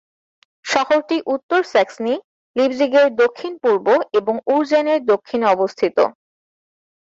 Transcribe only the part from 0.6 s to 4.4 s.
শহরটি উত্তর স্যাক্সনি, লিপজিগের দক্ষিণ-পূর্ব এবং